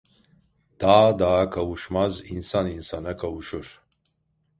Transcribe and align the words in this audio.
Dağ 0.79 1.01
dağa 1.19 1.49
kavuşmaz, 1.49 2.31
insan 2.31 2.67
insana 2.71 3.17
kavuşur. 3.17 3.67